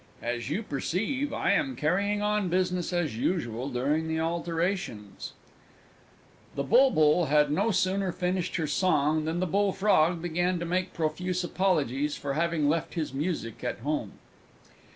"As 0.23 0.49
you 0.49 0.63
perceive, 0.63 1.31
I 1.31 1.51
am 1.51 1.75
carrying 1.75 2.23
on 2.23 2.49
business 2.49 2.91
as 2.91 3.15
usual 3.15 3.69
during 3.69 4.07
the 4.07 4.19
alterations." 4.19 5.33
The 6.55 6.63
Bulbul 6.63 7.25
had 7.25 7.51
no 7.51 7.69
sooner 7.69 8.11
finished 8.11 8.55
her 8.55 8.65
song 8.65 9.25
than 9.25 9.39
the 9.39 9.45
Bullfrog 9.45 10.19
began 10.19 10.57
to 10.57 10.65
make 10.65 10.95
profuse 10.95 11.43
apologies 11.43 12.15
for 12.17 12.33
having 12.33 12.67
left 12.67 12.95
his 12.95 13.13
music 13.13 13.63
at 13.63 13.77
home. 13.81 14.13